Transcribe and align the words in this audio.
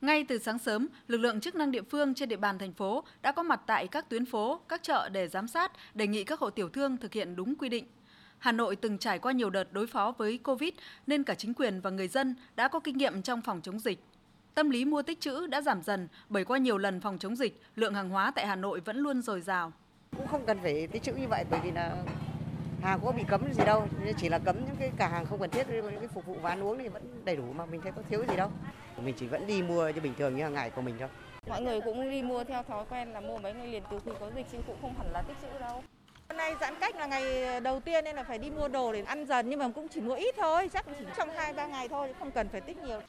Ngay 0.00 0.24
từ 0.24 0.38
sáng 0.38 0.58
sớm, 0.58 0.88
lực 1.08 1.18
lượng 1.18 1.40
chức 1.40 1.54
năng 1.54 1.70
địa 1.70 1.82
phương 1.82 2.14
trên 2.14 2.28
địa 2.28 2.36
bàn 2.36 2.58
thành 2.58 2.72
phố 2.72 3.04
đã 3.22 3.32
có 3.32 3.42
mặt 3.42 3.60
tại 3.66 3.86
các 3.86 4.08
tuyến 4.08 4.26
phố, 4.26 4.60
các 4.68 4.82
chợ 4.82 5.08
để 5.08 5.28
giám 5.28 5.48
sát, 5.48 5.72
đề 5.94 6.06
nghị 6.06 6.24
các 6.24 6.40
hộ 6.40 6.50
tiểu 6.50 6.68
thương 6.68 6.96
thực 6.96 7.12
hiện 7.12 7.36
đúng 7.36 7.54
quy 7.54 7.68
định. 7.68 7.86
Hà 8.38 8.52
Nội 8.52 8.76
từng 8.76 8.98
trải 8.98 9.18
qua 9.18 9.32
nhiều 9.32 9.50
đợt 9.50 9.72
đối 9.72 9.86
phó 9.86 10.14
với 10.18 10.38
Covid 10.38 10.70
nên 11.06 11.24
cả 11.24 11.34
chính 11.34 11.54
quyền 11.54 11.80
và 11.80 11.90
người 11.90 12.08
dân 12.08 12.34
đã 12.56 12.68
có 12.68 12.80
kinh 12.80 12.96
nghiệm 12.96 13.22
trong 13.22 13.42
phòng 13.42 13.60
chống 13.62 13.80
dịch. 13.80 14.04
Tâm 14.54 14.70
lý 14.70 14.84
mua 14.84 15.02
tích 15.02 15.20
trữ 15.20 15.46
đã 15.46 15.60
giảm 15.60 15.82
dần 15.82 16.08
bởi 16.28 16.44
qua 16.44 16.58
nhiều 16.58 16.78
lần 16.78 17.00
phòng 17.00 17.18
chống 17.18 17.36
dịch, 17.36 17.62
lượng 17.76 17.94
hàng 17.94 18.08
hóa 18.08 18.30
tại 18.30 18.46
Hà 18.46 18.56
Nội 18.56 18.80
vẫn 18.80 18.96
luôn 18.96 19.22
dồi 19.22 19.40
dào. 19.40 19.72
Cũng 20.16 20.26
không 20.26 20.46
cần 20.46 20.58
phải 20.62 20.86
tích 20.86 21.02
trữ 21.02 21.12
như 21.12 21.28
vậy 21.28 21.44
bởi 21.50 21.60
vì 21.64 21.70
là 21.70 21.96
hàng 22.86 23.00
có 23.04 23.12
bị 23.12 23.24
cấm 23.28 23.52
gì 23.52 23.64
đâu, 23.64 23.86
chỉ 24.16 24.28
là 24.28 24.38
cấm 24.38 24.56
những 24.66 24.76
cái 24.78 24.90
cả 24.98 25.08
hàng 25.08 25.26
không 25.26 25.38
cần 25.40 25.50
thiết, 25.50 25.68
những 25.68 25.98
cái 25.98 26.08
phục 26.14 26.26
vụ 26.26 26.36
và 26.42 26.50
ăn 26.50 26.62
uống 26.62 26.78
thì 26.78 26.88
vẫn 26.88 27.02
đầy 27.24 27.36
đủ 27.36 27.44
mà 27.54 27.66
mình 27.66 27.80
thấy 27.80 27.92
có 27.92 28.02
thiếu 28.08 28.24
gì 28.28 28.36
đâu. 28.36 28.50
Mình 28.96 29.14
chỉ 29.18 29.26
vẫn 29.26 29.46
đi 29.46 29.62
mua 29.62 29.92
cho 29.92 30.00
bình 30.00 30.14
thường 30.18 30.36
như 30.36 30.42
hàng 30.42 30.54
ngày 30.54 30.70
của 30.70 30.82
mình 30.82 30.94
thôi. 30.98 31.08
Mọi 31.48 31.62
người 31.62 31.80
cũng 31.80 32.10
đi 32.10 32.22
mua 32.22 32.44
theo 32.44 32.62
thói 32.62 32.84
quen 32.90 33.12
là 33.12 33.20
mua 33.20 33.38
mấy 33.38 33.54
ngày 33.54 33.66
liền 33.66 33.82
từ 33.90 34.00
khi 34.04 34.10
có 34.20 34.30
dịch 34.36 34.46
chứ 34.52 34.58
cũng 34.66 34.76
không 34.82 34.94
hẳn 34.98 35.12
là 35.12 35.22
tích 35.22 35.36
trữ 35.42 35.58
đâu. 35.58 35.82
Hôm 36.28 36.36
nay 36.36 36.54
giãn 36.60 36.74
cách 36.80 36.96
là 36.96 37.06
ngày 37.06 37.60
đầu 37.60 37.80
tiên 37.80 38.04
nên 38.04 38.16
là 38.16 38.22
phải 38.22 38.38
đi 38.38 38.50
mua 38.50 38.68
đồ 38.68 38.92
để 38.92 39.02
ăn 39.02 39.26
dần 39.26 39.50
nhưng 39.50 39.58
mà 39.58 39.68
cũng 39.74 39.88
chỉ 39.88 40.00
mua 40.00 40.14
ít 40.14 40.34
thôi, 40.38 40.70
chắc 40.72 40.86
chỉ 40.98 41.04
trong 41.16 41.30
2 41.30 41.52
3 41.52 41.66
ngày 41.66 41.88
thôi, 41.88 42.14
không 42.18 42.30
cần 42.30 42.48
phải 42.48 42.60
tích 42.60 42.78
nhiều. 42.78 43.00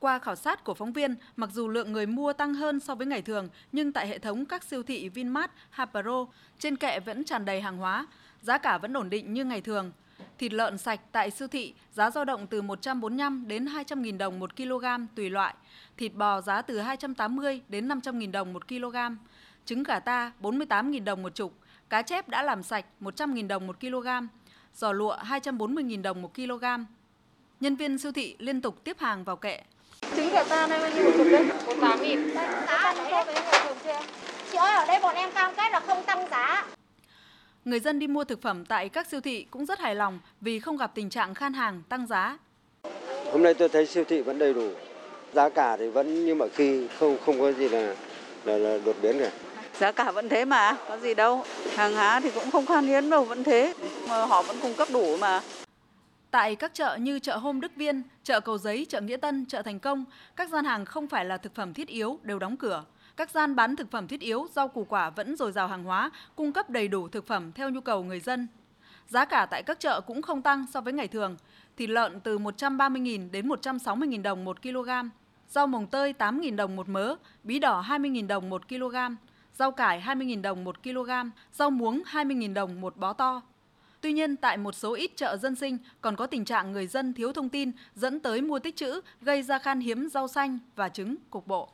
Qua 0.00 0.18
khảo 0.18 0.36
sát 0.36 0.64
của 0.64 0.74
phóng 0.74 0.92
viên, 0.92 1.14
mặc 1.36 1.50
dù 1.52 1.68
lượng 1.68 1.92
người 1.92 2.06
mua 2.06 2.32
tăng 2.32 2.54
hơn 2.54 2.80
so 2.80 2.94
với 2.94 3.06
ngày 3.06 3.22
thường, 3.22 3.48
nhưng 3.72 3.92
tại 3.92 4.08
hệ 4.08 4.18
thống 4.18 4.46
các 4.46 4.62
siêu 4.64 4.82
thị 4.82 5.08
Vinmart, 5.08 5.50
Hapro, 5.70 6.26
trên 6.58 6.76
kệ 6.76 7.00
vẫn 7.00 7.24
tràn 7.24 7.44
đầy 7.44 7.60
hàng 7.60 7.76
hóa, 7.76 8.06
giá 8.42 8.58
cả 8.58 8.78
vẫn 8.78 8.96
ổn 8.96 9.10
định 9.10 9.32
như 9.32 9.44
ngày 9.44 9.60
thường. 9.60 9.92
Thịt 10.38 10.52
lợn 10.52 10.78
sạch 10.78 11.00
tại 11.12 11.30
siêu 11.30 11.48
thị 11.48 11.74
giá 11.92 12.10
dao 12.10 12.24
động 12.24 12.46
từ 12.46 12.62
145 12.62 13.44
đến 13.48 13.66
200 13.66 14.04
000 14.04 14.18
đồng 14.18 14.38
1 14.38 14.56
kg 14.56 14.84
tùy 15.14 15.30
loại. 15.30 15.54
Thịt 15.96 16.14
bò 16.14 16.40
giá 16.40 16.62
từ 16.62 16.78
280 16.78 17.60
đến 17.68 17.88
500 17.88 18.20
000 18.20 18.32
đồng 18.32 18.52
1 18.52 18.68
kg. 18.68 18.96
Trứng 19.64 19.82
gà 19.82 20.00
ta 20.00 20.32
48 20.40 20.92
000 20.92 21.04
đồng 21.04 21.22
một 21.22 21.34
chục. 21.34 21.54
Cá 21.88 22.02
chép 22.02 22.28
đã 22.28 22.42
làm 22.42 22.62
sạch 22.62 22.86
100 23.00 23.34
000 23.34 23.48
đồng 23.48 23.66
1 23.66 23.80
kg. 23.80 24.06
Giò 24.74 24.92
lụa 24.92 25.16
240 25.16 25.84
000 25.90 26.02
đồng 26.02 26.22
1 26.22 26.34
kg. 26.34 26.64
Nhân 27.60 27.76
viên 27.76 27.98
siêu 27.98 28.12
thị 28.12 28.36
liên 28.38 28.60
tục 28.60 28.84
tiếp 28.84 28.96
hàng 28.98 29.24
vào 29.24 29.36
kệ. 29.36 29.62
Trứng 30.16 30.30
gà 30.32 30.42
ta 30.44 30.66
đây 30.66 30.80
bao 30.80 30.90
nhiêu 30.90 31.04
một 31.04 31.10
chục 31.16 31.26
đấy? 31.30 31.44
48 31.66 32.02
nghìn. 32.02 32.34
Giá 32.34 32.94
so 33.10 33.24
với 33.24 33.34
ngày 33.34 33.60
thường 33.64 33.76
chưa? 33.84 33.98
Chị 34.52 34.58
ơi, 34.58 34.76
ở 34.76 34.86
đây 34.86 35.00
bọn 35.02 35.14
em 35.14 35.30
cam 35.32 35.54
kết 35.56 35.72
là 35.72 35.80
không 35.80 36.02
tăng 36.04 36.26
giá. 36.30 36.66
Người 37.64 37.80
dân 37.80 37.98
đi 37.98 38.06
mua 38.06 38.24
thực 38.24 38.42
phẩm 38.42 38.64
tại 38.64 38.88
các 38.88 39.06
siêu 39.10 39.20
thị 39.20 39.46
cũng 39.50 39.66
rất 39.66 39.78
hài 39.78 39.94
lòng 39.94 40.20
vì 40.40 40.60
không 40.60 40.76
gặp 40.76 40.90
tình 40.94 41.10
trạng 41.10 41.34
khan 41.34 41.52
hàng 41.52 41.82
tăng 41.88 42.06
giá. 42.06 42.38
Hôm 43.32 43.42
nay 43.42 43.54
tôi 43.54 43.68
thấy 43.68 43.86
siêu 43.86 44.04
thị 44.04 44.20
vẫn 44.20 44.38
đầy 44.38 44.54
đủ, 44.54 44.70
giá 45.34 45.48
cả 45.48 45.76
thì 45.76 45.88
vẫn 45.88 46.26
như 46.26 46.34
mọi 46.34 46.48
khi 46.48 46.88
không 46.98 47.18
không 47.26 47.40
có 47.40 47.52
gì 47.52 47.68
là 47.68 47.94
là, 48.44 48.58
là 48.58 48.78
đột 48.84 48.96
biến 49.02 49.18
cả. 49.18 49.30
Giá 49.78 49.92
cả 49.92 50.10
vẫn 50.10 50.28
thế 50.28 50.44
mà, 50.44 50.76
có 50.88 50.98
gì 50.98 51.14
đâu. 51.14 51.44
Hàng 51.76 51.94
hóa 51.94 52.20
thì 52.20 52.30
cũng 52.30 52.50
không 52.50 52.66
khan 52.66 52.86
hiếm 52.86 53.10
đâu, 53.10 53.24
vẫn 53.24 53.44
thế. 53.44 53.74
Mà 54.08 54.26
họ 54.26 54.42
vẫn 54.42 54.56
cung 54.62 54.74
cấp 54.74 54.88
đủ 54.92 55.16
mà. 55.16 55.40
Tại 56.36 56.56
các 56.56 56.74
chợ 56.74 56.96
như 56.96 57.18
chợ 57.18 57.36
Hôm 57.36 57.60
Đức 57.60 57.76
Viên, 57.76 58.02
chợ 58.24 58.40
Cầu 58.40 58.58
Giấy, 58.58 58.86
chợ 58.88 59.00
Nghĩa 59.00 59.16
Tân, 59.16 59.46
chợ 59.46 59.62
Thành 59.62 59.78
Công, 59.78 60.04
các 60.36 60.48
gian 60.48 60.64
hàng 60.64 60.84
không 60.84 61.08
phải 61.08 61.24
là 61.24 61.36
thực 61.36 61.54
phẩm 61.54 61.74
thiết 61.74 61.88
yếu 61.88 62.18
đều 62.22 62.38
đóng 62.38 62.56
cửa. 62.56 62.84
Các 63.16 63.30
gian 63.30 63.56
bán 63.56 63.76
thực 63.76 63.90
phẩm 63.90 64.08
thiết 64.08 64.20
yếu, 64.20 64.46
rau 64.52 64.68
củ 64.68 64.84
quả 64.84 65.10
vẫn 65.10 65.36
dồi 65.36 65.52
dào 65.52 65.68
hàng 65.68 65.84
hóa, 65.84 66.10
cung 66.34 66.52
cấp 66.52 66.70
đầy 66.70 66.88
đủ 66.88 67.08
thực 67.08 67.26
phẩm 67.26 67.52
theo 67.52 67.70
nhu 67.70 67.80
cầu 67.80 68.04
người 68.04 68.20
dân. 68.20 68.48
Giá 69.08 69.24
cả 69.24 69.46
tại 69.50 69.62
các 69.62 69.80
chợ 69.80 70.00
cũng 70.00 70.22
không 70.22 70.42
tăng 70.42 70.66
so 70.72 70.80
với 70.80 70.92
ngày 70.92 71.08
thường. 71.08 71.36
Thịt 71.76 71.90
lợn 71.90 72.20
từ 72.20 72.38
130.000 72.38 73.30
đến 73.30 73.48
160.000 73.48 74.22
đồng 74.22 74.44
một 74.44 74.62
kg, 74.62 74.90
rau 75.48 75.66
mồng 75.66 75.86
tơi 75.86 76.14
8.000 76.18 76.56
đồng 76.56 76.76
một 76.76 76.88
mớ, 76.88 77.14
bí 77.44 77.58
đỏ 77.58 77.84
20.000 77.88 78.26
đồng 78.26 78.50
một 78.50 78.68
kg, 78.68 78.96
rau 79.54 79.70
cải 79.72 80.00
20.000 80.00 80.42
đồng 80.42 80.64
một 80.64 80.82
kg, 80.82 81.10
rau 81.52 81.70
muống 81.70 82.02
20.000 82.12 82.54
đồng 82.54 82.80
một 82.80 82.96
bó 82.96 83.12
to. 83.12 83.42
Tuy 84.00 84.12
nhiên, 84.12 84.36
tại 84.36 84.56
một 84.56 84.74
số 84.74 84.94
ít 84.94 85.10
chợ 85.16 85.36
dân 85.36 85.54
sinh 85.54 85.78
còn 86.00 86.16
có 86.16 86.26
tình 86.26 86.44
trạng 86.44 86.72
người 86.72 86.86
dân 86.86 87.12
thiếu 87.12 87.32
thông 87.32 87.48
tin 87.48 87.70
dẫn 87.94 88.20
tới 88.20 88.40
mua 88.40 88.58
tích 88.58 88.76
trữ, 88.76 89.00
gây 89.20 89.42
ra 89.42 89.58
khan 89.58 89.80
hiếm 89.80 90.08
rau 90.08 90.28
xanh 90.28 90.58
và 90.76 90.88
trứng 90.88 91.16
cục 91.30 91.46
bộ. 91.46 91.68